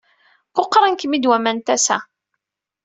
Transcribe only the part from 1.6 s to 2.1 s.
n tasa.